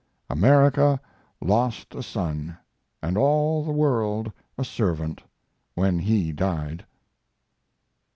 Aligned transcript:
America, 0.31 0.99
lost 1.41 1.93
a 1.93 2.01
son, 2.01 2.57
and 3.03 3.19
all 3.19 3.63
the 3.63 3.71
world 3.71 4.31
a 4.57 4.63
servant, 4.65 5.21
when 5.75 5.99
he 5.99 6.31
died." 6.31 6.83